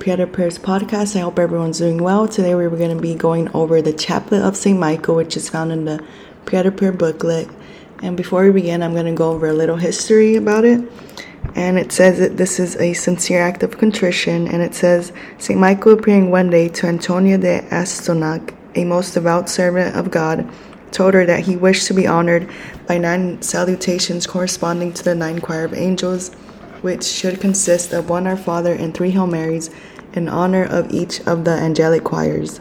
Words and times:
Pieta 0.00 0.26
Prayers 0.26 0.58
podcast. 0.58 1.14
I 1.14 1.20
hope 1.20 1.38
everyone's 1.38 1.76
doing 1.76 2.02
well. 2.02 2.26
Today 2.26 2.54
we're 2.54 2.70
going 2.70 2.96
to 2.96 3.02
be 3.02 3.14
going 3.14 3.50
over 3.54 3.82
the 3.82 3.92
Chaplet 3.92 4.40
of 4.40 4.56
St. 4.56 4.78
Michael, 4.78 5.14
which 5.14 5.36
is 5.36 5.50
found 5.50 5.70
in 5.72 5.84
the 5.84 6.02
Pieta 6.46 6.72
Prayer 6.72 6.90
booklet. 6.90 7.50
And 8.02 8.16
before 8.16 8.42
we 8.44 8.50
begin, 8.50 8.82
I'm 8.82 8.94
going 8.94 9.04
to 9.04 9.12
go 9.12 9.32
over 9.32 9.48
a 9.48 9.52
little 9.52 9.76
history 9.76 10.36
about 10.36 10.64
it. 10.64 10.80
And 11.54 11.78
it 11.78 11.92
says 11.92 12.18
that 12.18 12.38
this 12.38 12.58
is 12.58 12.76
a 12.76 12.94
sincere 12.94 13.42
act 13.42 13.62
of 13.62 13.76
contrition. 13.76 14.48
And 14.48 14.62
it 14.62 14.74
says 14.74 15.12
St. 15.36 15.60
Michael 15.60 15.92
appearing 15.92 16.30
one 16.30 16.48
day 16.48 16.68
to 16.68 16.86
Antonia 16.86 17.36
de 17.36 17.60
Astonac, 17.68 18.54
a 18.76 18.86
most 18.86 19.12
devout 19.12 19.50
servant 19.50 19.94
of 19.96 20.10
God, 20.10 20.50
told 20.92 21.12
her 21.12 21.26
that 21.26 21.40
he 21.40 21.56
wished 21.56 21.86
to 21.88 21.94
be 21.94 22.06
honored 22.06 22.48
by 22.86 22.96
nine 22.96 23.42
salutations 23.42 24.26
corresponding 24.26 24.94
to 24.94 25.04
the 25.04 25.14
nine 25.14 25.42
choir 25.42 25.66
of 25.66 25.74
angels 25.74 26.34
which 26.82 27.04
should 27.04 27.40
consist 27.40 27.92
of 27.92 28.08
one 28.08 28.26
Our 28.26 28.36
Father 28.36 28.72
and 28.72 28.94
three 28.94 29.10
Hail 29.10 29.26
Marys 29.26 29.70
in 30.12 30.28
honor 30.28 30.64
of 30.64 30.92
each 30.92 31.20
of 31.26 31.44
the 31.44 31.50
angelic 31.50 32.04
choirs. 32.04 32.60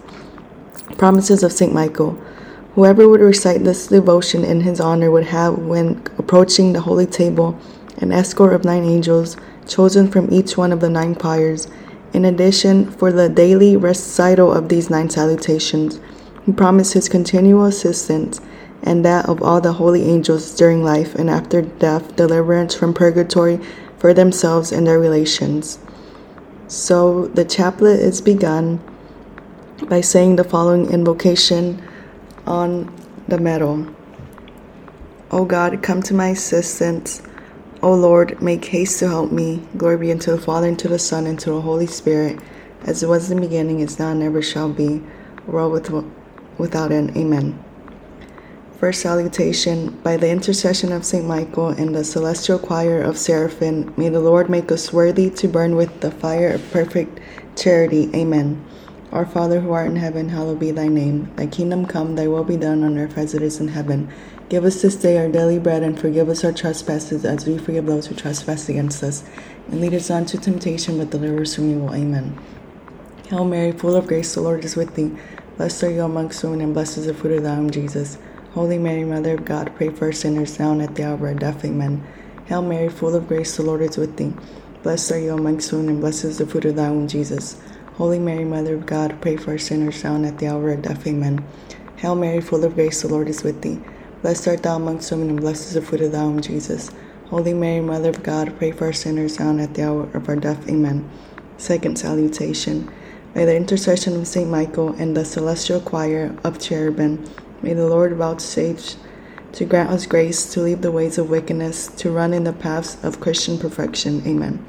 Promises 0.97 1.43
of 1.43 1.51
St. 1.51 1.73
Michael. 1.73 2.11
Whoever 2.75 3.07
would 3.07 3.21
recite 3.21 3.63
this 3.63 3.87
devotion 3.87 4.43
in 4.43 4.61
his 4.61 4.79
honor 4.79 5.11
would 5.11 5.25
have, 5.25 5.57
when 5.57 6.03
approaching 6.17 6.73
the 6.73 6.81
holy 6.81 7.05
table, 7.05 7.59
an 7.97 8.11
escort 8.11 8.53
of 8.53 8.63
nine 8.63 8.83
angels 8.83 9.35
chosen 9.67 10.09
from 10.09 10.33
each 10.33 10.57
one 10.57 10.71
of 10.71 10.79
the 10.79 10.89
nine 10.89 11.15
choirs. 11.15 11.67
In 12.13 12.25
addition, 12.25 12.89
for 12.91 13.11
the 13.11 13.29
daily 13.29 13.75
recital 13.75 14.51
of 14.51 14.69
these 14.69 14.89
nine 14.89 15.09
salutations, 15.09 15.99
he 16.45 16.51
promised 16.51 16.93
his 16.93 17.09
continual 17.09 17.65
assistance 17.65 18.41
and 18.81 19.03
that 19.03 19.27
of 19.27 19.41
all 19.43 19.59
the 19.61 19.73
holy 19.73 20.03
angels 20.03 20.55
during 20.55 20.83
life 20.83 21.15
and 21.15 21.29
after 21.29 21.61
death, 21.61 22.15
deliverance 22.15 22.73
from 22.73 22.93
purgatory 22.93 23.59
for 23.97 24.13
themselves 24.13 24.71
and 24.71 24.87
their 24.87 24.99
relations. 24.99 25.79
So 26.69 27.25
the 27.29 27.45
chaplet 27.45 27.99
is 27.99 28.21
begun 28.21 28.79
by 29.87 30.01
saying 30.01 30.35
the 30.35 30.43
following 30.43 30.91
invocation 30.91 31.81
on 32.45 32.93
the 33.27 33.39
medal. 33.39 33.87
O 35.31 35.45
God, 35.45 35.81
come 35.81 36.03
to 36.03 36.13
my 36.13 36.27
assistance. 36.27 37.23
O 37.81 37.95
Lord, 37.95 38.39
make 38.39 38.65
haste 38.65 38.99
to 38.99 39.07
help 39.07 39.31
me. 39.31 39.63
Glory 39.77 39.97
be 39.97 40.11
unto 40.11 40.29
the 40.29 40.39
Father, 40.39 40.67
and 40.67 40.77
to 40.77 40.87
the 40.87 40.99
Son, 40.99 41.25
and 41.25 41.39
to 41.39 41.49
the 41.49 41.61
Holy 41.61 41.87
Spirit, 41.87 42.39
as 42.83 43.01
it 43.01 43.09
was 43.09 43.31
in 43.31 43.37
the 43.37 43.47
beginning, 43.47 43.79
is 43.79 43.97
now, 43.97 44.11
and 44.11 44.21
ever 44.21 44.43
shall 44.43 44.69
be, 44.69 45.01
world 45.47 45.73
without 46.59 46.91
end. 46.91 47.17
Amen. 47.17 47.57
First 48.79 49.01
salutation 49.01 49.89
by 50.03 50.15
the 50.15 50.29
intercession 50.29 50.93
of 50.93 51.03
Saint 51.03 51.25
Michael 51.25 51.67
and 51.67 51.93
the 51.93 52.05
celestial 52.05 52.57
choir 52.57 53.01
of 53.01 53.17
seraphim, 53.17 53.93
may 53.97 54.07
the 54.07 54.21
Lord 54.21 54.49
make 54.49 54.71
us 54.71 54.93
worthy 54.93 55.29
to 55.31 55.49
burn 55.49 55.75
with 55.75 55.99
the 55.99 56.11
fire 56.11 56.53
of 56.53 56.71
perfect 56.71 57.19
charity. 57.57 58.09
Amen. 58.15 58.63
Our 59.11 59.25
Father 59.25 59.59
who 59.59 59.71
art 59.71 59.87
in 59.87 59.97
heaven, 59.97 60.29
hallowed 60.29 60.61
be 60.61 60.71
thy 60.71 60.87
name. 60.87 61.29
Thy 61.35 61.47
kingdom 61.47 61.87
come, 61.87 62.15
thy 62.15 62.27
will 62.27 62.45
be 62.45 62.55
done 62.55 62.85
on 62.85 62.97
earth 62.97 63.17
as 63.17 63.33
it 63.33 63.41
is 63.41 63.59
in 63.59 63.67
heaven. 63.67 64.09
Give 64.47 64.63
us 64.63 64.81
this 64.81 64.95
day 64.95 65.17
our 65.17 65.27
daily 65.27 65.59
bread 65.59 65.83
and 65.83 65.99
forgive 65.99 66.29
us 66.29 66.45
our 66.45 66.53
trespasses 66.53 67.25
as 67.25 67.45
we 67.45 67.57
forgive 67.57 67.85
those 67.85 68.07
who 68.07 68.15
trespass 68.15 68.69
against 68.69 69.03
us. 69.03 69.25
And 69.67 69.81
lead 69.81 69.93
us 69.93 70.09
not 70.09 70.19
into 70.19 70.37
temptation, 70.37 70.97
but 70.97 71.09
deliver 71.09 71.41
us 71.41 71.55
from 71.55 71.69
evil. 71.69 71.93
Amen. 71.93 72.39
Hail 73.27 73.43
Mary, 73.43 73.73
full 73.73 73.97
of 73.97 74.07
grace, 74.07 74.33
the 74.33 74.39
Lord 74.39 74.63
is 74.63 74.77
with 74.77 74.95
thee. 74.95 75.11
Blessed 75.57 75.83
are 75.83 75.91
you 75.91 76.03
amongst 76.03 76.41
women, 76.45 76.61
and 76.61 76.73
blessed 76.73 76.99
is 76.99 77.07
the 77.07 77.13
fruit 77.13 77.33
of 77.33 77.43
thy 77.43 77.57
womb, 77.57 77.71
Jesus. 77.71 78.17
Holy 78.53 78.79
Mary, 78.79 79.03
Mother 79.03 79.35
of 79.35 79.45
God, 79.45 79.75
pray 79.75 79.89
for 79.89 80.11
sinners 80.11 80.57
now 80.57 80.71
and 80.71 80.81
at 80.81 80.95
the 80.95 81.03
hour 81.03 81.13
of 81.13 81.21
our 81.21 81.35
death. 81.35 81.63
Amen. 81.63 82.03
Hail 82.45 82.63
Mary, 82.63 82.89
full 82.89 83.15
of 83.15 83.27
grace, 83.27 83.55
the 83.55 83.61
Lord 83.61 83.83
is 83.83 83.95
with 83.95 84.17
thee. 84.17 84.33
Blessed 84.81 85.11
are 85.11 85.19
you 85.19 85.33
amongst 85.33 85.71
women, 85.71 85.89
and 85.89 86.01
blessed 86.01 86.25
is 86.25 86.39
the 86.39 86.47
fruit 86.47 86.65
of 86.65 86.75
thy 86.75 86.89
womb, 86.89 87.07
Jesus. 87.07 87.61
Holy 87.93 88.17
Mary, 88.17 88.45
Mother 88.45 88.73
of 88.73 88.87
God, 88.87 89.21
pray 89.21 89.37
for 89.37 89.55
sinners 89.59 90.03
now 90.03 90.15
and 90.15 90.25
at 90.25 90.39
the 90.39 90.47
hour 90.47 90.71
of 90.71 90.77
our 90.77 90.81
death. 90.81 91.05
Amen. 91.05 91.45
Hail 91.97 92.15
Mary, 92.15 92.41
full 92.41 92.65
of 92.65 92.73
grace, 92.73 93.03
the 93.03 93.07
Lord 93.07 93.29
is 93.29 93.43
with 93.43 93.61
thee. 93.61 93.79
Blessed 94.23 94.47
art 94.47 94.63
thou 94.63 94.77
amongst 94.77 95.11
women, 95.11 95.29
and 95.29 95.41
blessed 95.41 95.67
is 95.67 95.73
the 95.75 95.81
fruit 95.83 96.01
of 96.01 96.11
thy 96.11 96.23
womb, 96.23 96.41
Jesus. 96.41 96.89
Holy 97.27 97.53
Mary, 97.53 97.81
Mother 97.81 98.09
of 98.09 98.23
God, 98.23 98.57
pray 98.57 98.71
for 98.71 98.91
sinners 98.91 99.39
now 99.39 99.51
and 99.51 99.61
at 99.61 99.75
the 99.75 99.87
hour 99.87 100.09
of 100.15 100.27
our 100.27 100.35
death. 100.35 100.67
Amen. 100.67 101.07
Second 101.57 101.99
salutation. 101.99 102.91
By 103.35 103.45
the 103.45 103.55
intercession 103.55 104.15
of 104.19 104.25
Saint 104.25 104.49
Michael 104.49 104.95
and 104.95 105.15
the 105.15 105.23
celestial 105.23 105.81
choir 105.81 106.35
of 106.43 106.57
cherubim, 106.57 107.29
May 107.61 107.73
the 107.73 107.87
Lord 107.87 108.13
vouchsafe 108.13 108.95
to 109.53 109.65
grant 109.65 109.89
us 109.89 110.05
grace 110.05 110.51
to 110.53 110.61
leave 110.61 110.81
the 110.81 110.91
ways 110.91 111.17
of 111.17 111.29
wickedness, 111.29 111.87
to 111.87 112.11
run 112.11 112.33
in 112.33 112.43
the 112.43 112.53
paths 112.53 113.03
of 113.03 113.19
Christian 113.19 113.57
perfection. 113.57 114.21
Amen. 114.25 114.63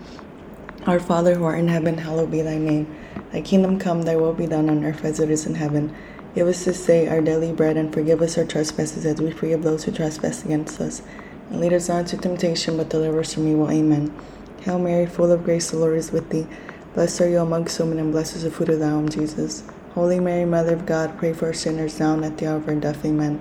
Our 0.87 0.99
Father 0.99 1.35
who 1.35 1.45
art 1.45 1.59
in 1.59 1.69
heaven, 1.69 1.99
hallowed 1.99 2.31
be 2.31 2.43
thy 2.43 2.59
name. 2.59 2.93
Thy 3.33 3.43
kingdom 3.43 3.79
come, 3.79 4.03
thy 4.03 4.17
will 4.17 4.33
be 4.33 4.47
done 4.47 4.71
on 4.71 4.85
earth 4.85 5.05
as 5.05 5.21
it 5.21 5.31
is 5.31 5.47
in 5.47 5.55
heaven. 5.55 5.95
Give 6.35 6.49
us 6.49 6.65
this 6.65 6.85
day 6.87 7.07
our 7.09 7.21
daily 7.21 7.53
bread, 7.53 7.77
and 7.77 7.93
forgive 7.93 8.23
us 8.23 8.39
our 8.39 8.45
trespasses 8.45 9.05
as 9.05 9.21
we 9.21 9.31
forgive 9.31 9.63
those 9.63 9.85
who 9.85 9.93
trespass 9.93 10.45
against 10.45 10.81
us. 10.81 11.03
And 11.51 11.61
lead 11.61 11.73
us 11.73 11.89
not 11.89 12.01
into 12.01 12.17
temptation, 12.17 12.77
but 12.77 12.89
deliver 12.89 13.21
us 13.21 13.35
from 13.35 13.47
evil. 13.47 13.71
Amen. 13.71 14.15
Hail 14.63 14.79
Mary, 14.79 15.07
full 15.07 15.31
of 15.31 15.45
grace, 15.45 15.71
the 15.71 15.79
Lord 15.79 15.97
is 15.97 16.13
with 16.13 16.31
thee. 16.31 16.47
Blessed 16.93 17.21
are 17.21 17.29
you 17.29 17.39
amongst 17.39 17.79
women, 17.79 18.01
and 18.01 18.11
blessed 18.11 18.35
is 18.35 18.43
the 18.43 18.51
fruit 18.51 18.69
of 18.69 18.81
thy 18.81 18.93
womb, 18.93 19.09
Jesus. 19.09 19.63
Holy 19.95 20.19
Mary, 20.19 20.45
Mother 20.45 20.75
of 20.75 20.87
God, 20.87 21.17
pray 21.19 21.33
for 21.33 21.51
us 21.51 21.61
sinners 21.61 22.01
now 22.01 22.15
and 22.15 22.25
at 22.25 22.37
the 22.37 22.49
hour 22.49 22.57
of 22.57 22.67
our 22.67 22.75
death. 22.75 23.05
Amen. 23.05 23.41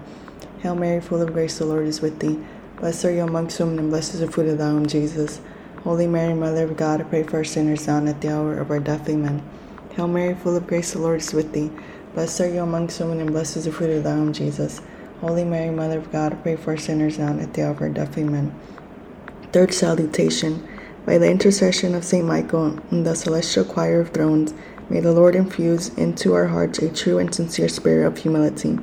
Hail 0.59 0.75
Mary, 0.75 1.01
full 1.01 1.19
of 1.19 1.33
grace, 1.33 1.57
the 1.57 1.65
Lord 1.65 1.87
is 1.87 1.99
with 1.99 2.19
thee. 2.19 2.37
Blessed 2.79 3.05
are 3.05 3.11
you 3.11 3.23
amongst 3.23 3.59
women, 3.59 3.79
and 3.79 3.89
blessed 3.89 4.13
is 4.13 4.19
the 4.19 4.31
fruit 4.31 4.47
of 4.49 4.59
thy 4.59 4.71
womb, 4.71 4.85
Jesus. 4.85 5.41
Holy 5.83 6.05
Mary, 6.05 6.35
Mother 6.35 6.65
of 6.65 6.77
God, 6.77 7.03
pray 7.09 7.23
for 7.23 7.39
us 7.39 7.49
sinners 7.49 7.87
now 7.87 7.97
and 7.97 8.09
at 8.09 8.21
the 8.21 8.31
hour 8.31 8.59
of 8.59 8.69
our 8.69 8.79
death. 8.79 9.09
Amen. 9.09 9.41
Hail 9.95 10.07
Mary, 10.07 10.35
full 10.35 10.55
of 10.55 10.67
grace, 10.67 10.93
the 10.93 10.99
Lord 10.99 11.19
is 11.19 11.33
with 11.33 11.51
thee. 11.51 11.71
Blessed 12.13 12.41
are 12.41 12.49
you 12.49 12.61
amongst 12.61 12.99
women, 12.99 13.19
and 13.19 13.31
blessed 13.31 13.57
is 13.57 13.65
the 13.65 13.71
fruit 13.71 13.89
of 13.89 14.03
thy 14.03 14.13
womb, 14.13 14.31
Jesus. 14.31 14.79
Holy 15.21 15.43
Mary, 15.43 15.71
Mother 15.71 15.97
of 15.97 16.11
God, 16.11 16.37
pray 16.43 16.55
for 16.55 16.73
us 16.73 16.83
sinners 16.83 17.17
now 17.17 17.29
and 17.29 17.41
at 17.41 17.55
the 17.55 17.63
hour 17.63 17.71
of 17.71 17.81
our 17.81 17.89
death. 17.89 18.15
Amen. 18.15 18.53
Third 19.51 19.73
salutation. 19.73 20.67
By 21.05 21.17
the 21.17 21.29
intercession 21.29 21.95
of 21.95 22.03
Saint 22.03 22.25
Michael 22.25 22.79
and 22.91 23.05
the 23.05 23.15
celestial 23.15 23.65
choir 23.65 23.99
of 23.99 24.09
thrones, 24.09 24.53
May 24.91 25.01
the 25.01 25.11
Lord 25.11 25.35
infuse 25.35 25.89
into 25.89 26.33
our 26.33 26.47
hearts 26.47 26.79
a 26.79 26.91
true 26.91 27.19
and 27.19 27.33
sincere 27.33 27.69
spirit 27.69 28.07
of 28.07 28.17
humility. 28.17 28.79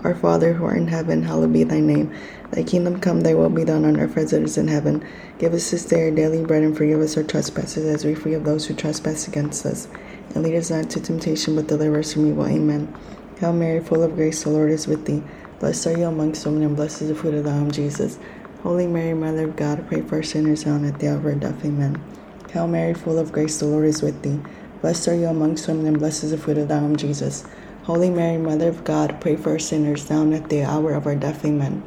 Our 0.00 0.14
Father 0.14 0.52
who 0.52 0.66
art 0.66 0.76
in 0.76 0.88
heaven, 0.88 1.22
hallowed 1.22 1.54
be 1.54 1.64
thy 1.64 1.80
name. 1.80 2.12
Thy 2.50 2.62
kingdom 2.62 3.00
come, 3.00 3.22
thy 3.22 3.32
will 3.32 3.48
be 3.48 3.64
done 3.64 3.86
on 3.86 3.98
earth 3.98 4.18
as 4.18 4.34
it 4.34 4.42
is 4.42 4.58
in 4.58 4.68
heaven. 4.68 5.02
Give 5.38 5.54
us 5.54 5.70
this 5.70 5.86
day 5.86 6.02
our 6.04 6.10
daily 6.10 6.44
bread 6.44 6.62
and 6.62 6.76
forgive 6.76 7.00
us 7.00 7.16
our 7.16 7.22
trespasses 7.22 7.86
as 7.86 8.04
we 8.04 8.14
forgive 8.14 8.44
those 8.44 8.66
who 8.66 8.74
trespass 8.74 9.28
against 9.28 9.64
us. 9.64 9.88
And 10.34 10.44
lead 10.44 10.56
us 10.56 10.68
not 10.68 10.80
into 10.80 11.00
temptation, 11.00 11.56
but 11.56 11.68
deliver 11.68 12.00
us 12.00 12.12
from 12.12 12.26
evil. 12.28 12.46
Amen. 12.46 12.94
Hail 13.38 13.54
Mary, 13.54 13.80
full 13.80 14.02
of 14.02 14.14
grace, 14.14 14.44
the 14.44 14.50
Lord 14.50 14.70
is 14.70 14.86
with 14.86 15.06
thee. 15.06 15.22
Blessed 15.58 15.86
are 15.86 15.96
you 15.96 16.04
amongst 16.04 16.44
women, 16.44 16.64
and 16.64 16.76
blessed 16.76 17.00
is 17.00 17.08
the 17.08 17.14
fruit 17.14 17.32
of 17.32 17.44
thy 17.44 17.52
womb, 17.52 17.70
Jesus. 17.70 18.18
Holy 18.66 18.88
Mary, 18.88 19.14
Mother 19.14 19.44
of 19.44 19.54
God, 19.54 19.86
pray 19.86 20.00
for 20.00 20.24
sinners 20.24 20.66
now 20.66 20.74
and 20.74 20.86
at 20.86 20.98
the 20.98 21.06
hour 21.06 21.18
of 21.18 21.24
our 21.24 21.34
death. 21.36 21.64
Amen. 21.64 22.02
Hail 22.50 22.66
Mary, 22.66 22.94
full 22.94 23.16
of 23.16 23.30
grace, 23.30 23.60
the 23.60 23.64
Lord 23.64 23.86
is 23.86 24.02
with 24.02 24.22
thee. 24.22 24.40
Blessed 24.80 25.06
are 25.06 25.14
you 25.14 25.28
amongst 25.28 25.68
women, 25.68 25.86
and 25.86 26.00
blessed 26.00 26.24
is 26.24 26.30
the 26.32 26.36
fruit 26.36 26.58
of 26.58 26.66
thy 26.66 26.80
womb, 26.80 26.96
Jesus. 26.96 27.44
Holy 27.84 28.10
Mary, 28.10 28.38
Mother 28.38 28.68
of 28.68 28.82
God, 28.82 29.20
pray 29.20 29.36
for 29.36 29.56
sinners 29.60 30.10
now 30.10 30.22
and 30.22 30.34
at 30.34 30.48
the 30.48 30.64
hour 30.64 30.94
of 30.94 31.06
our 31.06 31.14
death. 31.14 31.44
Amen. 31.44 31.80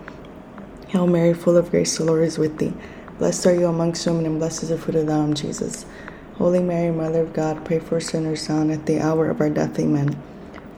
Hail 0.88 1.06
Mary, 1.06 1.34
full 1.34 1.58
of 1.58 1.70
grace, 1.70 1.98
the 1.98 2.06
Lord 2.06 2.24
is 2.24 2.38
with 2.38 2.60
thee. 2.60 2.74
Blessed 3.18 3.46
are 3.48 3.56
you 3.56 3.68
amongst 3.68 4.08
women, 4.08 4.26
and 4.26 4.40
blessed 4.40 4.64
is 4.64 4.70
the 4.70 4.78
fruit 4.78 4.96
of 4.96 5.08
thy 5.08 5.18
womb, 5.18 5.34
Jesus. 5.34 5.86
Holy 6.38 6.64
Mary, 6.64 6.92
Mother 6.92 7.24
of 7.24 7.34
God, 7.34 7.66
pray 7.66 7.80
for 7.80 8.00
sinners 8.00 8.48
now 8.48 8.62
and 8.62 8.72
at 8.72 8.86
the 8.86 9.02
hour 9.02 9.30
of 9.30 9.42
our 9.42 9.50
death. 9.50 9.78
Amen. 9.78 10.18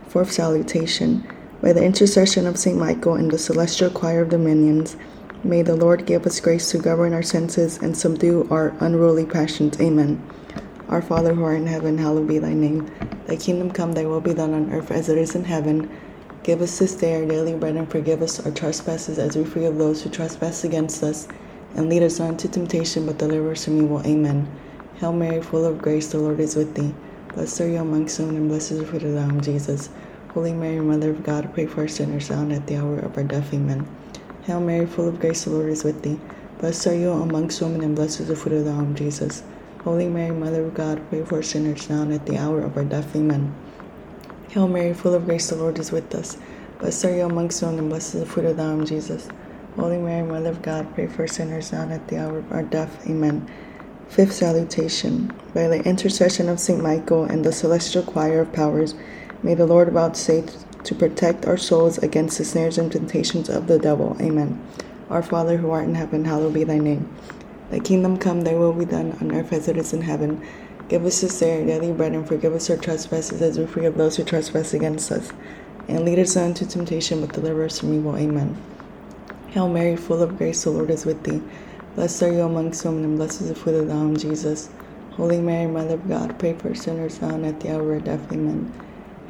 Fourth 0.08 0.32
salutation. 0.32 1.28
By 1.62 1.74
the 1.74 1.84
intercession 1.84 2.48
of 2.48 2.58
Saint 2.58 2.80
Michael 2.80 3.14
and 3.14 3.30
the 3.30 3.38
celestial 3.38 3.92
choir 3.92 4.24
of 4.24 4.30
dominions, 4.30 4.98
may 5.44 5.62
the 5.62 5.76
Lord 5.76 6.06
give 6.06 6.26
us 6.26 6.40
grace 6.40 6.72
to 6.72 6.78
govern 6.78 7.14
our 7.14 7.24
senses 7.24 7.78
and 7.78 7.98
subdue 7.98 8.48
our 8.52 8.76
unruly 8.80 9.26
passions. 9.26 9.80
Amen. 9.80 10.22
Our 10.88 11.02
Father 11.02 11.34
who 11.34 11.44
art 11.44 11.58
in 11.58 11.68
heaven, 11.68 11.98
hallowed 11.98 12.28
be 12.28 12.40
thy 12.40 12.54
name. 12.54 12.92
Thy 13.26 13.38
kingdom 13.38 13.72
come, 13.72 13.94
thy 13.94 14.06
will 14.06 14.22
be 14.22 14.34
done 14.34 14.54
on 14.54 14.72
earth 14.72 14.92
as 14.92 15.10
it 15.10 15.18
is 15.18 15.36
in 15.36 15.46
heaven. 15.46 15.90
Give 16.44 16.62
us 16.62 16.80
this 16.80 16.96
day 16.96 17.16
our 17.16 17.26
daily 17.26 17.54
bread 17.54 17.76
and 17.76 17.90
forgive 17.90 18.22
us 18.22 18.44
our 18.46 18.52
trespasses 18.52 19.20
as 19.20 19.38
we 19.38 19.46
forgive 19.46 19.78
those 19.78 20.02
who 20.02 20.10
trespass 20.10 20.64
against 20.64 21.04
us. 21.04 21.28
And 21.76 21.88
lead 21.88 22.04
us 22.04 22.20
not 22.20 22.32
into 22.32 22.50
temptation, 22.50 23.06
but 23.06 23.18
deliver 23.18 23.52
us 23.52 23.66
from 23.66 23.82
evil. 23.82 24.02
Amen. 24.06 24.50
Hail 24.96 25.14
Mary, 25.14 25.42
full 25.42 25.66
of 25.66 25.82
grace, 25.82 26.12
the 26.12 26.18
Lord 26.18 26.40
is 26.40 26.56
with 26.56 26.76
thee. 26.76 26.94
Blessed 27.34 27.62
are 27.62 27.70
you 27.70 27.78
amongst 27.78 28.20
women, 28.20 28.36
and 28.36 28.50
blessed 28.50 28.74
is 28.74 28.80
the 28.80 28.86
fruit 28.86 29.04
of 29.04 29.14
thy 29.14 29.26
womb, 29.26 29.42
Jesus. 29.42 29.90
Holy 30.34 30.54
Mary, 30.54 30.80
Mother 30.80 31.12
of 31.12 31.24
God, 31.24 31.54
pray 31.54 31.66
for 31.66 31.86
us 31.86 31.94
sinners 31.94 32.30
now 32.30 32.42
and 32.42 32.52
at 32.52 32.68
the 32.68 32.78
hour 32.78 33.00
of 33.00 33.18
our 33.18 33.24
death. 33.24 33.54
Amen. 33.54 33.88
Hail 34.44 34.60
Mary, 34.60 34.88
full 34.88 35.08
of 35.08 35.20
grace, 35.20 35.44
the 35.44 35.52
Lord 35.52 35.70
is 35.70 35.84
with 35.84 36.02
thee. 36.02 36.20
Blessed 36.58 36.88
are 36.88 36.96
you 36.96 37.12
amongst 37.12 37.62
women, 37.62 37.82
and 37.82 37.96
blessed 37.96 38.22
is 38.22 38.28
the 38.28 38.36
fruit 38.36 38.56
of 38.56 38.66
thy 38.66 38.72
womb, 38.72 38.96
Jesus. 38.96 39.44
Holy 39.84 40.08
Mary, 40.08 40.32
Mother 40.32 40.66
of 40.66 40.74
God, 40.74 41.08
pray 41.10 41.24
for 41.24 41.44
sinners 41.44 41.88
now 41.90 42.02
and 42.02 42.12
at 42.12 42.26
the 42.26 42.40
hour 42.40 42.62
of 42.62 42.76
our 42.76 42.84
death. 42.84 43.16
Amen. 43.16 43.54
Hail 44.50 44.68
Mary, 44.68 44.96
full 44.96 45.14
of 45.14 45.26
grace, 45.26 45.50
the 45.50 45.56
Lord 45.56 45.78
is 45.78 45.92
with 45.92 46.14
us. 46.16 46.38
Blessed 46.80 47.06
are 47.06 47.16
you 47.16 47.22
amongst 47.22 47.62
women, 47.62 47.80
and 47.80 47.90
blessed 47.90 48.16
is 48.16 48.22
the 48.22 48.26
fruit 48.26 48.46
of 48.46 48.58
thy 48.58 48.66
womb, 48.66 48.84
Jesus. 48.84 49.28
Holy 49.76 50.00
Mary, 50.00 50.24
Mother 50.24 50.50
of 50.50 50.64
God, 50.64 50.92
pray 50.96 51.06
for 51.06 51.28
sinners 51.28 51.72
now 51.72 51.84
and 51.84 51.94
at 51.94 52.08
the 52.08 52.18
hour 52.18 52.40
of 52.40 52.52
our 52.52 52.64
death. 52.64 53.08
Amen. 53.08 53.48
Fifth 54.10 54.34
salutation. 54.34 55.32
By 55.54 55.68
the 55.68 55.84
intercession 55.84 56.50
of 56.50 56.60
Saint 56.60 56.82
Michael 56.82 57.26
and 57.26 57.46
the 57.46 57.54
celestial 57.54 58.04
choir 58.04 58.42
of 58.42 58.52
powers, 58.52 58.96
may 59.44 59.54
the 59.54 59.68
Lord 59.68 59.90
vouchsafe 59.94 60.50
to 60.84 60.96
protect 60.96 61.46
our 61.46 61.58
souls 61.58 61.98
against 62.00 62.38
the 62.38 62.46
snares 62.46 62.78
and 62.78 62.92
temptations 62.92 63.50
of 63.50 63.68
the 63.68 63.80
devil. 63.80 64.18
Amen. 64.20 64.62
Our 65.10 65.24
Father 65.24 65.58
who 65.58 65.72
art 65.72 65.86
in 65.86 65.96
heaven, 65.96 66.26
hallowed 66.26 66.54
be 66.54 66.64
thy 66.64 66.78
name. 66.78 67.10
Thy 67.70 67.80
kingdom 67.80 68.18
come, 68.18 68.42
thy 68.42 68.56
will 68.56 68.74
be 68.74 68.86
done 68.86 69.18
on 69.22 69.34
earth 69.34 69.54
as 69.54 69.68
it 69.68 69.78
is 69.78 69.94
in 69.94 70.02
heaven. 70.02 70.46
Give 70.90 71.06
us 71.06 71.22
this 71.22 71.40
day 71.40 71.60
our 71.60 71.66
daily 71.66 71.94
bread 71.94 72.12
and 72.12 72.28
forgive 72.28 72.54
us 72.54 72.70
our 72.70 72.78
trespasses 72.78 73.42
as 73.42 73.58
we 73.58 73.66
forgive 73.66 73.96
those 73.96 74.18
who 74.18 74.24
trespass 74.24 74.74
against 74.74 75.12
us. 75.12 75.32
And 75.88 76.04
lead 76.04 76.20
us 76.20 76.36
not 76.36 76.48
into 76.48 76.66
temptation, 76.66 77.22
but 77.22 77.34
deliver 77.34 77.64
us 77.64 77.80
from 77.80 77.94
evil. 77.94 78.18
Amen. 78.18 78.62
Hail 79.48 79.70
Mary, 79.70 79.96
full 79.96 80.22
of 80.22 80.38
grace, 80.38 80.64
the 80.64 80.70
Lord 80.70 80.90
is 80.90 81.06
with 81.06 81.24
thee. 81.24 81.42
Blessed 81.96 82.24
are 82.24 82.32
you 82.34 82.42
amongst 82.42 82.86
women, 82.86 83.04
and 83.04 83.18
blessed 83.18 83.42
is 83.42 83.50
the 83.50 83.56
fruit 83.56 83.76
of 83.76 83.88
thy 83.88 83.96
womb, 83.96 84.18
Jesus. 84.18 84.70
Holy 85.12 85.42
Mary, 85.42 85.68
Mother 85.68 85.96
of 85.96 86.08
God, 86.08 86.40
pray 86.40 86.54
for 86.54 86.74
sinners 86.74 87.22
now 87.22 87.36
and 87.36 87.46
at 87.46 87.60
the 87.60 87.74
hour 87.74 87.96
of 87.96 88.06
death. 88.06 88.32
Amen. 88.32 88.72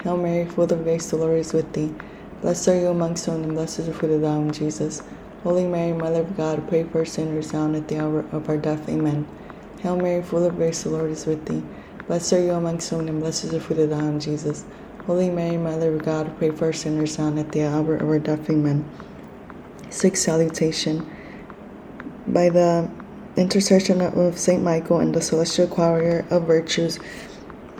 Hail 0.03 0.17
Mary, 0.17 0.45
full 0.45 0.63
of 0.63 0.83
grace, 0.83 1.11
the 1.11 1.17
Lord 1.17 1.37
is 1.37 1.53
with 1.53 1.73
thee. 1.73 1.93
Blessed 2.41 2.69
are 2.69 2.79
you 2.79 2.87
amongst 2.87 3.27
women, 3.27 3.43
and 3.43 3.53
blessed 3.53 3.79
is 3.79 3.85
the 3.85 3.93
fruit 3.93 4.11
of 4.11 4.21
thy 4.21 4.35
womb, 4.35 4.51
Jesus. 4.51 5.03
Holy 5.43 5.67
Mary, 5.67 5.93
Mother 5.93 6.21
of 6.21 6.35
God, 6.35 6.67
pray 6.67 6.83
for 6.83 7.05
sinners 7.05 7.53
now 7.53 7.65
and 7.65 7.75
at 7.75 7.87
the 7.87 7.99
hour 7.99 8.25
of 8.31 8.49
our 8.49 8.57
death. 8.57 8.89
Amen. 8.89 9.27
Hail 9.79 9.95
Mary, 9.95 10.23
full 10.23 10.43
of 10.45 10.55
grace, 10.55 10.83
the 10.83 10.89
Lord 10.89 11.11
is 11.11 11.27
with 11.27 11.45
thee. 11.45 11.61
Blessed 12.07 12.33
are 12.33 12.41
you 12.41 12.53
amongst 12.53 12.91
women, 12.91 13.09
and 13.09 13.19
blessed 13.19 13.43
is 13.43 13.51
the 13.51 13.59
fruit 13.59 13.77
of 13.77 13.91
thy 13.91 13.97
womb, 13.97 14.19
Jesus. 14.19 14.65
Holy 15.05 15.29
Mary, 15.29 15.57
Mother 15.57 15.95
of 15.95 16.03
God, 16.03 16.35
pray 16.37 16.49
for 16.49 16.73
sinners 16.73 17.19
now 17.19 17.27
and 17.27 17.39
at 17.39 17.51
the 17.51 17.63
hour 17.63 17.95
of 17.95 18.09
our 18.09 18.19
death. 18.19 18.49
Amen. 18.49 18.89
Sixth 19.91 20.23
salutation. 20.23 21.07
By 22.27 22.49
the 22.49 22.89
intercession 23.35 24.01
of 24.01 24.37
Saint 24.37 24.63
Michael 24.63 24.99
and 24.99 25.13
the 25.13 25.21
celestial 25.21 25.67
choir 25.67 26.25
of 26.29 26.47
virtues, 26.47 26.99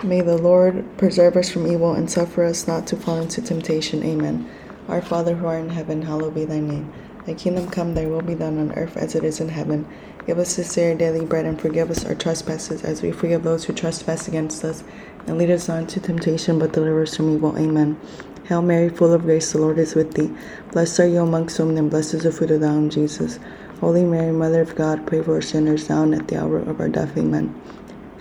may 0.03 0.21
the 0.21 0.38
Lord 0.38 0.86
preserve 0.98 1.38
us 1.38 1.50
from 1.50 1.68
evil 1.68 1.94
and 1.94 2.09
suffer 2.09 2.44
us 2.44 2.68
not 2.68 2.88
to 2.88 2.95
fall 2.95 3.18
into 3.18 3.42
temptation. 3.42 4.03
Amen. 4.03 4.50
Our 4.88 5.01
Father 5.01 5.36
who 5.36 5.48
art 5.48 5.62
in 5.62 5.69
heaven, 5.69 6.01
hallowed 6.01 6.36
be 6.36 6.45
thy 6.45 6.59
name. 6.59 6.92
Thy 7.25 7.36
kingdom 7.36 7.69
come, 7.69 7.94
thy 7.94 8.07
will 8.07 8.21
be 8.21 8.36
done 8.36 8.57
on 8.57 8.74
earth 8.74 8.98
as 8.98 9.13
it 9.15 9.24
is 9.24 9.39
in 9.39 9.50
heaven. 9.50 9.88
Give 10.25 10.39
us 10.39 10.56
this 10.56 10.74
day 10.74 10.92
our 10.92 10.98
daily 10.98 11.25
bread 11.25 11.45
and 11.45 11.59
forgive 11.59 11.92
us 11.92 12.06
our 12.06 12.15
trespasses 12.15 12.83
as 12.83 13.01
we 13.01 13.12
forgive 13.12 13.44
those 13.44 13.65
who 13.65 13.74
trespass 13.74 14.27
against 14.27 14.63
us. 14.63 14.83
And 15.27 15.38
lead 15.38 15.51
us 15.51 15.68
not 15.68 15.81
into 15.81 16.00
temptation, 16.00 16.57
but 16.57 16.74
deliver 16.74 17.03
us 17.03 17.15
from 17.15 17.33
evil. 17.33 17.57
Amen. 17.57 18.00
Hail 18.45 18.62
Mary, 18.62 18.89
full 18.89 19.13
of 19.13 19.21
grace, 19.21 19.51
the 19.51 19.59
Lord 19.59 19.77
is 19.77 19.94
with 19.95 20.15
thee. 20.15 20.33
Blessed 20.71 21.00
are 21.00 21.07
you 21.07 21.19
amongst 21.19 21.59
women, 21.59 21.77
and 21.77 21.89
blessed 21.89 22.15
is 22.15 22.24
the 22.24 22.31
fruit 22.31 22.51
of 22.51 22.62
thy 22.62 22.71
womb, 22.71 22.89
Jesus. 22.89 23.39
Holy 23.80 24.03
Mary, 24.03 24.31
Mother 24.31 24.62
of 24.62 24.75
God, 24.75 25.07
pray 25.07 25.21
for 25.21 25.38
us 25.38 25.50
sinners 25.50 25.89
now 25.89 26.03
and 26.03 26.15
at 26.15 26.27
the 26.27 26.42
hour 26.42 26.57
of 26.57 26.80
our 26.80 26.89
death. 26.89 27.18
Amen. 27.18 27.59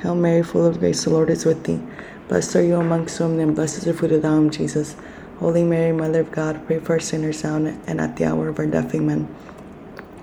Hail 0.03 0.15
Mary, 0.15 0.43
full 0.43 0.65
of 0.65 0.79
grace, 0.79 1.05
the 1.05 1.11
Lord 1.11 1.29
is 1.29 1.45
with 1.45 1.65
thee. 1.65 1.81
Blessed 2.29 2.57
are 2.57 2.63
you 2.63 2.77
amongst 2.77 3.21
women, 3.21 3.41
and 3.41 3.55
blessed 3.55 3.79
is 3.79 3.85
the 3.85 3.93
fruit 3.93 4.13
of 4.13 4.23
thy 4.23 4.31
womb, 4.31 4.51
Jesus. 4.51 4.97
Holy 5.39 5.63
Mary, 5.63 5.93
Mother 5.93 6.21
of 6.21 6.33
God, 6.33 6.67
pray 6.67 6.79
for 6.79 6.97
us 6.97 7.07
sinners 7.07 7.45
now 7.45 7.57
and 7.57 8.01
at 8.01 8.17
the 8.17 8.25
hour 8.25 8.49
of 8.49 8.59
our 8.59 8.67
death. 8.67 8.95
Amen. 8.95 9.29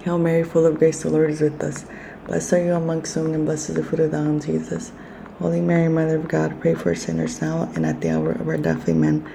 Hail 0.02 0.18
Mary, 0.18 0.44
full 0.44 0.66
of 0.66 0.80
grace, 0.80 1.04
the 1.04 1.10
Lord 1.10 1.30
is 1.30 1.42
with 1.42 1.62
us. 1.62 1.86
Blessed 2.26 2.54
are 2.54 2.64
you 2.64 2.74
amongst 2.74 3.16
women, 3.16 3.36
and 3.36 3.46
blessed 3.46 3.70
is 3.70 3.76
the 3.76 3.84
fruit 3.84 4.00
of 4.00 4.12
thy 4.12 4.22
womb, 4.22 4.40
Jesus. 4.40 4.92
Holy 5.40 5.62
Mary, 5.62 5.90
Mother 5.90 6.16
of 6.16 6.28
God, 6.28 6.60
pray 6.60 6.74
for 6.74 6.92
us 6.92 7.04
sinners 7.04 7.40
now 7.40 7.70
and 7.76 7.86
at 7.86 8.02
the 8.02 8.10
hour 8.10 8.32
of 8.32 8.48
our 8.48 8.58
death. 8.58 8.90
Amen. 8.90 9.32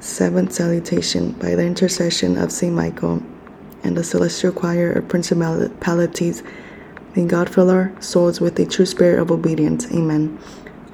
Seventh 0.00 0.52
salutation 0.52 1.32
by 1.32 1.54
the 1.54 1.64
intercession 1.64 2.36
of 2.36 2.50
Saint 2.50 2.74
Michael 2.74 3.22
and 3.84 3.96
the 3.96 4.02
celestial 4.02 4.50
choir 4.50 4.90
of 4.90 5.08
principalities. 5.08 6.42
God 7.26 7.48
fill 7.48 7.70
our 7.70 7.92
souls 8.00 8.40
with 8.40 8.58
a 8.60 8.66
true 8.66 8.86
spirit 8.86 9.18
of 9.18 9.30
obedience. 9.30 9.90
Amen. 9.92 10.38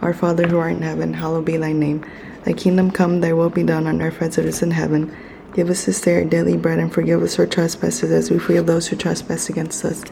Our 0.01 0.15
Father 0.15 0.47
who 0.47 0.59
art 0.59 0.73
in 0.73 0.83
heaven, 0.83 1.13
hallowed 1.15 1.45
be 1.45 1.57
thy 1.57 1.73
name. 1.73 2.05
Thy 2.45 2.53
kingdom 2.53 2.91
come, 2.91 3.21
thy 3.21 3.33
will 3.33 3.51
be 3.51 3.63
done 3.63 3.87
on 3.87 4.01
earth 4.01 4.23
as 4.23 4.39
it 4.39 4.47
is 4.47 4.63
in 4.63 4.71
heaven. 4.71 5.15
Give 5.55 5.71
us 5.71 5.85
this 5.85 6.01
day 6.01 6.17
our 6.17 6.25
daily 6.25 6.57
bread 6.57 6.79
and 6.79 6.93
forgive 6.93 7.23
us 7.23 7.39
our 7.39 7.47
trespasses 7.47 8.11
as 8.11 8.31
we 8.31 8.39
forgive 8.39 8.67
those 8.67 8.89
who 8.89 8.97
trespass 8.97 9.49
against 9.49 9.85
us. 9.85 10.03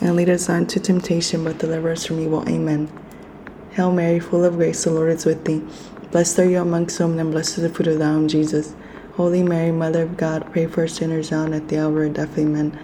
And 0.00 0.16
lead 0.16 0.28
us 0.28 0.48
not 0.48 0.58
into 0.58 0.80
temptation, 0.80 1.44
but 1.44 1.58
deliver 1.58 1.90
us 1.90 2.06
from 2.06 2.20
evil. 2.20 2.48
Amen. 2.48 2.90
Hail 3.70 3.92
Mary, 3.92 4.20
full 4.20 4.44
of 4.44 4.56
grace, 4.56 4.84
the 4.84 4.90
Lord 4.90 5.10
is 5.10 5.24
with 5.24 5.44
thee. 5.44 5.62
Blessed 6.10 6.38
are 6.40 6.48
you 6.48 6.60
amongst 6.60 6.98
women, 6.98 7.20
and 7.20 7.30
blessed 7.30 7.58
is 7.58 7.62
the 7.62 7.68
fruit 7.68 7.88
of 7.88 7.98
thy 7.98 8.10
womb, 8.10 8.28
Jesus. 8.28 8.74
Holy 9.14 9.42
Mary, 9.42 9.70
Mother 9.70 10.02
of 10.02 10.16
God, 10.16 10.50
pray 10.52 10.66
for 10.66 10.88
sinners 10.88 11.30
now 11.30 11.44
and 11.44 11.54
at 11.54 11.68
the 11.68 11.78
hour 11.78 12.04
of 12.04 12.14
death. 12.14 12.38
Amen. 12.38 12.78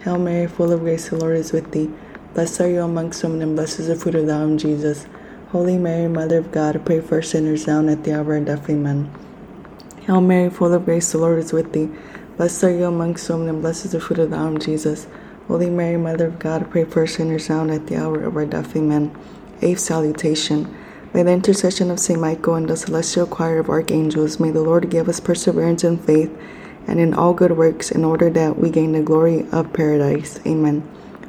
Hail 0.00 0.18
Mary, 0.18 0.46
full 0.46 0.72
of 0.72 0.80
grace, 0.80 1.08
the 1.08 1.16
Lord 1.16 1.36
is 1.36 1.52
with 1.52 1.72
thee. 1.72 1.90
Blessed 2.36 2.60
are 2.60 2.68
you 2.68 2.82
amongst 2.82 3.22
women, 3.22 3.40
and 3.40 3.56
blessed 3.56 3.80
is 3.80 3.86
the 3.86 3.96
fruit 3.96 4.14
of 4.14 4.26
thy 4.26 4.38
womb, 4.40 4.58
Jesus. 4.58 5.06
Holy 5.52 5.78
Mary, 5.78 6.06
Mother 6.06 6.36
of 6.36 6.52
God, 6.52 6.84
pray 6.84 7.00
for 7.00 7.22
sinners 7.22 7.66
now 7.66 7.78
and 7.78 7.88
at 7.88 8.04
the 8.04 8.12
hour 8.12 8.36
of 8.36 8.44
death. 8.44 8.68
Amen. 8.68 9.10
Hail 10.02 10.20
Mary, 10.20 10.50
full 10.50 10.74
of 10.74 10.84
grace, 10.84 11.10
the 11.10 11.16
Lord 11.16 11.38
is 11.38 11.54
with 11.54 11.72
thee. 11.72 11.88
Blessed 12.36 12.64
are 12.64 12.70
you 12.70 12.84
amongst 12.84 13.30
women, 13.30 13.48
and 13.48 13.62
blessed 13.62 13.86
is 13.86 13.92
the 13.92 14.00
fruit 14.00 14.18
of 14.18 14.28
thy 14.28 14.44
womb, 14.44 14.58
Jesus. 14.58 15.06
Holy 15.48 15.70
Mary, 15.70 15.96
Mother 15.96 16.26
of 16.26 16.38
God, 16.38 16.70
pray 16.70 16.84
for 16.84 17.06
sinners 17.06 17.48
now 17.48 17.62
and 17.62 17.70
at 17.70 17.86
the 17.86 17.96
hour 17.96 18.24
of 18.24 18.36
our 18.36 18.44
death. 18.44 18.76
Amen. 18.76 19.16
Eighth 19.62 19.80
salutation. 19.80 20.76
By 21.14 21.22
the 21.22 21.32
intercession 21.32 21.90
of 21.90 21.98
Saint 21.98 22.20
Michael 22.20 22.56
and 22.56 22.68
the 22.68 22.76
celestial 22.76 23.26
choir 23.26 23.60
of 23.60 23.70
archangels, 23.70 24.38
may 24.38 24.50
the 24.50 24.60
Lord 24.60 24.90
give 24.90 25.08
us 25.08 25.20
perseverance 25.20 25.84
in 25.84 25.96
faith 25.96 26.38
and 26.86 27.00
in 27.00 27.14
all 27.14 27.32
good 27.32 27.56
works, 27.56 27.90
in 27.90 28.04
order 28.04 28.28
that 28.28 28.58
we 28.58 28.68
gain 28.68 28.92
the 28.92 29.00
glory 29.00 29.48
of 29.52 29.72
paradise. 29.72 30.38
Amen. 30.46 30.86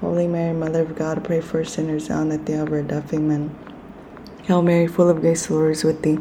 Holy 0.00 0.28
Mary, 0.28 0.52
Mother 0.52 0.82
of 0.82 0.94
God, 0.94 1.24
pray 1.24 1.40
for 1.40 1.64
sinners 1.64 2.08
now 2.08 2.22
and 2.22 2.32
at 2.32 2.46
the 2.46 2.56
hour 2.56 2.66
of 2.66 2.72
our 2.72 2.82
death. 2.82 3.12
Amen. 3.12 3.56
Hail 4.44 4.62
Mary, 4.62 4.86
full 4.86 5.10
of 5.10 5.20
grace, 5.20 5.46
the 5.46 5.54
Lord 5.54 5.72
is 5.72 5.82
with 5.82 6.02
thee. 6.02 6.18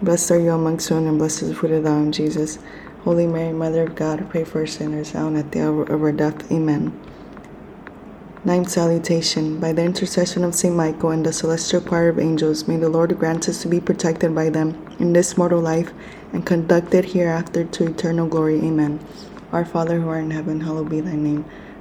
Blessed 0.00 0.30
are 0.30 0.38
you 0.38 0.52
amongst 0.52 0.88
women, 0.90 1.08
and 1.08 1.18
blessed 1.18 1.42
is 1.42 1.48
the 1.48 1.54
fruit 1.56 1.72
of 1.72 1.82
thy 1.82 1.90
womb, 1.90 2.12
Jesus. 2.12 2.60
Holy 3.02 3.26
Mary, 3.26 3.52
Mother 3.52 3.82
of 3.82 3.96
God, 3.96 4.30
pray 4.30 4.44
for 4.44 4.64
sinners 4.68 5.14
now 5.14 5.26
and 5.26 5.36
at 5.36 5.50
the 5.50 5.66
hour 5.66 5.82
of 5.82 6.00
our 6.00 6.12
death. 6.12 6.50
Amen. 6.52 6.98
Ninth 8.44 8.70
salutation. 8.70 9.58
By 9.58 9.72
the 9.72 9.82
intercession 9.82 10.44
of 10.44 10.54
Saint 10.54 10.76
Michael 10.76 11.10
and 11.10 11.26
the 11.26 11.32
celestial 11.32 11.80
choir 11.80 12.10
of 12.10 12.20
angels, 12.20 12.68
may 12.68 12.76
the 12.76 12.88
Lord 12.88 13.18
grant 13.18 13.48
us 13.48 13.62
to 13.62 13.68
be 13.68 13.80
protected 13.80 14.32
by 14.32 14.48
them 14.48 14.80
in 15.00 15.12
this 15.12 15.36
mortal 15.36 15.60
life 15.60 15.92
and 16.32 16.46
conducted 16.46 17.06
hereafter 17.06 17.64
to 17.64 17.86
eternal 17.88 18.28
glory. 18.28 18.60
Amen. 18.60 19.00
Our 19.50 19.64
Father 19.64 19.98
who 19.98 20.08
art 20.08 20.22
in 20.22 20.30
heaven, 20.30 20.60
hallowed 20.60 20.88
be 20.88 21.00
thy 21.00 21.16
name. 21.16 21.44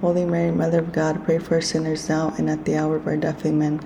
Holy 0.00 0.24
Mary, 0.24 0.50
Mother 0.50 0.78
of 0.78 0.92
God, 0.92 1.24
pray 1.24 1.38
for 1.38 1.56
our 1.56 1.60
sinners 1.60 2.08
now 2.08 2.34
and 2.38 2.48
at 2.48 2.64
the 2.64 2.74
hour 2.74 2.96
of 2.96 3.06
our 3.06 3.18
death. 3.18 3.44
Amen. 3.44 3.80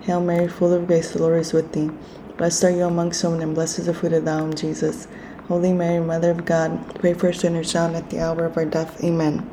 Hail 0.00 0.22
Mary, 0.22 0.48
full 0.48 0.72
of 0.72 0.86
grace, 0.86 1.12
the 1.12 1.18
Lord 1.20 1.38
is 1.38 1.52
with 1.52 1.72
thee. 1.72 1.90
Blessed 2.38 2.64
are 2.64 2.70
you 2.70 2.84
amongst 2.84 3.22
women, 3.22 3.42
and 3.42 3.54
blessed 3.54 3.80
is 3.80 3.86
the 3.86 3.92
fruit 3.92 4.14
of 4.14 4.24
thy 4.24 4.40
womb, 4.40 4.54
Jesus. 4.54 5.06
Holy 5.48 5.74
Mary, 5.74 6.00
Mother 6.00 6.30
of 6.30 6.46
God, 6.46 6.98
pray 6.98 7.12
for 7.12 7.26
our 7.26 7.32
sinners 7.34 7.74
now 7.74 7.86
and 7.88 7.96
at 7.96 8.08
the 8.08 8.20
hour 8.20 8.46
of 8.46 8.56
our 8.56 8.64
death. 8.64 9.04
Amen. 9.04 9.50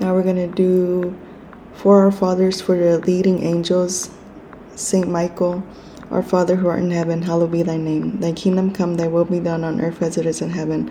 Now 0.00 0.14
we're 0.14 0.22
going 0.22 0.36
to 0.36 0.46
do 0.46 1.14
for 1.74 2.02
our 2.02 2.10
fathers, 2.10 2.62
for 2.62 2.78
the 2.78 3.00
leading 3.00 3.42
angels, 3.42 4.10
Saint 4.74 5.06
Michael, 5.06 5.62
our 6.10 6.22
Father 6.22 6.56
who 6.56 6.68
art 6.68 6.80
in 6.80 6.90
heaven, 6.92 7.20
hallowed 7.20 7.52
be 7.52 7.62
thy 7.62 7.76
name. 7.76 8.20
Thy 8.20 8.32
kingdom 8.32 8.72
come, 8.72 8.94
thy 8.94 9.08
will 9.08 9.26
be 9.26 9.40
done 9.40 9.64
on 9.64 9.82
earth 9.82 10.00
as 10.00 10.16
it 10.16 10.24
is 10.24 10.40
in 10.40 10.50
heaven. 10.50 10.90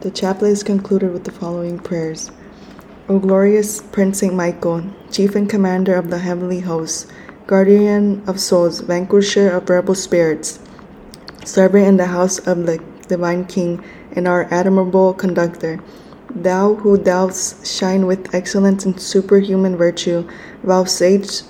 The 0.00 0.10
chaplet 0.10 0.52
is 0.52 0.62
concluded 0.62 1.12
with 1.12 1.24
the 1.24 1.30
following 1.30 1.78
prayers. 1.78 2.30
O 3.10 3.18
glorious 3.18 3.82
Prince 3.82 4.20
Saint 4.20 4.32
Michael, 4.34 4.84
chief 5.10 5.34
and 5.34 5.46
commander 5.46 5.94
of 5.94 6.08
the 6.08 6.16
heavenly 6.16 6.60
hosts, 6.60 7.06
guardian 7.46 8.22
of 8.26 8.40
souls, 8.40 8.80
vanquisher 8.80 9.50
of 9.50 9.68
rebel 9.68 9.94
spirits, 9.94 10.58
servant 11.44 11.86
in 11.86 11.96
the 11.98 12.06
house 12.06 12.38
of 12.38 12.64
the 12.64 12.82
divine 13.08 13.44
King, 13.44 13.84
and 14.12 14.26
our 14.26 14.48
admirable 14.50 15.12
conductor, 15.12 15.78
thou 16.34 16.76
who 16.76 16.96
dost 16.96 17.66
shine 17.66 18.06
with 18.06 18.34
excellence 18.34 18.86
and 18.86 18.98
superhuman 18.98 19.76
virtue, 19.76 20.26
vouchsafe 20.62 21.42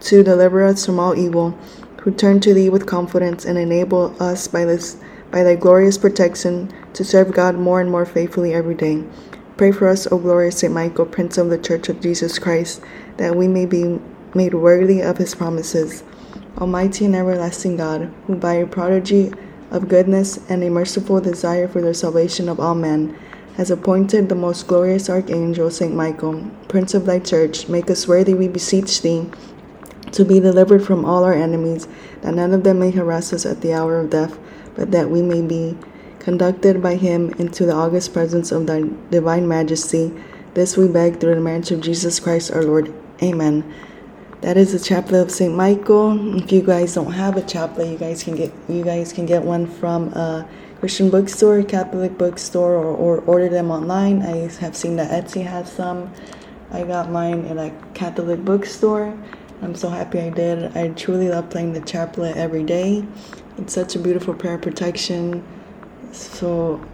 to 0.00 0.22
deliver 0.22 0.62
us 0.62 0.84
from 0.84 0.98
all 0.98 1.16
evil, 1.16 1.58
who 2.02 2.10
turn 2.10 2.38
to 2.40 2.52
thee 2.52 2.68
with 2.68 2.84
confidence 2.84 3.46
and 3.46 3.56
enable 3.56 4.14
us 4.22 4.46
by 4.46 4.66
this 4.66 4.98
by 5.34 5.42
thy 5.42 5.56
glorious 5.56 5.98
protection 5.98 6.72
to 6.92 7.02
serve 7.04 7.32
God 7.32 7.56
more 7.56 7.80
and 7.80 7.90
more 7.90 8.06
faithfully 8.06 8.54
every 8.54 8.76
day. 8.76 9.02
Pray 9.56 9.72
for 9.72 9.88
us, 9.88 10.06
O 10.12 10.16
glorious 10.16 10.60
Saint 10.60 10.72
Michael, 10.72 11.06
Prince 11.06 11.36
of 11.38 11.50
the 11.50 11.58
Church 11.58 11.88
of 11.88 12.00
Jesus 12.00 12.38
Christ, 12.38 12.80
that 13.16 13.34
we 13.34 13.48
may 13.48 13.66
be 13.66 13.98
made 14.32 14.54
worthy 14.54 15.00
of 15.00 15.18
his 15.18 15.34
promises. 15.34 16.04
Almighty 16.58 17.04
and 17.04 17.16
everlasting 17.16 17.76
God, 17.76 18.14
who 18.28 18.36
by 18.36 18.54
a 18.54 18.64
prodigy 18.64 19.32
of 19.72 19.88
goodness 19.88 20.38
and 20.48 20.62
a 20.62 20.70
merciful 20.70 21.20
desire 21.20 21.66
for 21.66 21.82
the 21.82 21.94
salvation 21.94 22.48
of 22.48 22.60
all 22.60 22.76
men, 22.76 23.18
has 23.56 23.72
appointed 23.72 24.28
the 24.28 24.36
most 24.36 24.68
glorious 24.68 25.10
archangel, 25.10 25.68
Saint 25.68 25.96
Michael, 25.96 26.48
Prince 26.68 26.94
of 26.94 27.06
thy 27.06 27.18
church, 27.18 27.68
make 27.68 27.90
us 27.90 28.06
worthy, 28.06 28.34
we 28.34 28.46
beseech 28.46 29.02
thee, 29.02 29.28
to 30.12 30.24
be 30.24 30.38
delivered 30.38 30.86
from 30.86 31.04
all 31.04 31.24
our 31.24 31.34
enemies, 31.34 31.88
that 32.20 32.34
none 32.34 32.52
of 32.52 32.62
them 32.62 32.78
may 32.78 32.92
harass 32.92 33.32
us 33.32 33.44
at 33.44 33.62
the 33.62 33.72
hour 33.72 33.98
of 33.98 34.10
death 34.10 34.38
but 34.74 34.90
that 34.90 35.10
we 35.10 35.22
may 35.22 35.42
be 35.42 35.76
conducted 36.18 36.82
by 36.82 36.96
him 36.96 37.30
into 37.38 37.66
the 37.66 37.72
august 37.72 38.12
presence 38.12 38.50
of 38.50 38.66
thy 38.66 38.82
divine 39.10 39.46
majesty. 39.46 40.12
This 40.54 40.76
we 40.76 40.88
beg 40.88 41.20
through 41.20 41.34
the 41.34 41.40
merits 41.40 41.70
of 41.70 41.80
Jesus 41.80 42.18
Christ 42.20 42.50
our 42.50 42.62
Lord. 42.62 42.92
Amen. 43.22 43.64
That 44.40 44.56
is 44.56 44.72
the 44.72 44.78
chaplet 44.78 45.22
of 45.22 45.30
Saint 45.30 45.54
Michael. 45.54 46.36
If 46.36 46.52
you 46.52 46.62
guys 46.62 46.94
don't 46.94 47.12
have 47.12 47.36
a 47.36 47.42
chaplet, 47.42 47.88
you 47.88 47.96
guys 47.96 48.22
can 48.22 48.36
get 48.36 48.52
you 48.68 48.84
guys 48.84 49.12
can 49.12 49.26
get 49.26 49.42
one 49.42 49.66
from 49.66 50.08
a 50.12 50.46
Christian 50.80 51.08
bookstore, 51.08 51.62
Catholic 51.62 52.18
bookstore, 52.18 52.74
or, 52.74 52.94
or 52.94 53.20
order 53.20 53.48
them 53.48 53.70
online. 53.70 54.20
I 54.20 54.52
have 54.60 54.76
seen 54.76 54.96
that 54.96 55.10
Etsy 55.10 55.44
has 55.46 55.72
some. 55.72 56.12
I 56.70 56.84
got 56.84 57.10
mine 57.10 57.46
in 57.46 57.58
a 57.58 57.70
Catholic 57.94 58.44
bookstore. 58.44 59.16
I'm 59.62 59.74
so 59.74 59.88
happy 59.88 60.20
I 60.20 60.30
did. 60.30 60.76
I 60.76 60.88
truly 60.88 61.28
love 61.28 61.50
playing 61.50 61.72
the 61.72 61.80
chaplet 61.80 62.36
every 62.36 62.64
day. 62.64 63.04
It's 63.56 63.72
such 63.72 63.96
a 63.96 63.98
beautiful 63.98 64.34
prayer 64.34 64.54
of 64.54 64.62
protection. 64.62 65.42
So 66.12 66.84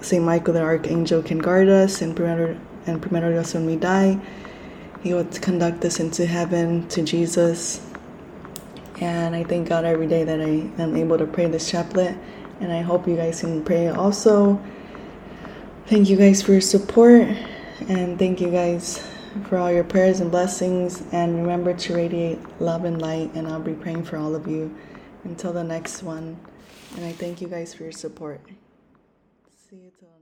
Saint 0.00 0.24
Michael 0.24 0.54
the 0.54 0.62
Archangel 0.62 1.22
can 1.22 1.38
guard 1.38 1.68
us 1.68 2.02
and 2.02 2.16
protect 2.16 2.60
and 2.86 3.02
protect 3.02 3.24
us 3.24 3.54
when 3.54 3.66
we 3.66 3.76
die. 3.76 4.18
He 5.02 5.14
will 5.14 5.24
conduct 5.24 5.84
us 5.84 6.00
into 6.00 6.26
heaven 6.26 6.88
to 6.88 7.02
Jesus. 7.02 7.80
And 9.00 9.36
I 9.36 9.44
thank 9.44 9.68
God 9.68 9.84
every 9.84 10.06
day 10.06 10.24
that 10.24 10.40
I 10.40 10.70
am 10.82 10.96
able 10.96 11.18
to 11.18 11.26
pray 11.26 11.46
this 11.46 11.70
chaplet. 11.70 12.16
And 12.60 12.72
I 12.72 12.80
hope 12.80 13.06
you 13.06 13.16
guys 13.16 13.40
can 13.40 13.62
pray 13.64 13.88
also. 13.88 14.60
Thank 15.86 16.08
you 16.08 16.16
guys 16.16 16.42
for 16.42 16.52
your 16.52 16.60
support. 16.60 17.28
And 17.88 18.18
thank 18.18 18.40
you 18.40 18.50
guys 18.50 19.06
for 19.44 19.58
all 19.58 19.70
your 19.70 19.84
prayers 19.84 20.20
and 20.20 20.30
blessings. 20.30 21.02
And 21.12 21.36
remember 21.36 21.74
to 21.74 21.94
radiate 21.94 22.38
love 22.60 22.84
and 22.84 23.00
light. 23.00 23.32
And 23.34 23.46
I'll 23.46 23.60
be 23.60 23.74
praying 23.74 24.04
for 24.04 24.16
all 24.16 24.34
of 24.34 24.46
you 24.46 24.74
until 25.24 25.52
the 25.52 25.64
next 25.64 26.02
one. 26.02 26.38
And 26.96 27.04
I 27.04 27.12
thank 27.12 27.40
you 27.40 27.48
guys 27.48 27.74
for 27.74 27.82
your 27.84 27.92
support. 27.92 28.40
See 29.68 29.76
you 29.76 29.90
tomorrow. 29.98 30.15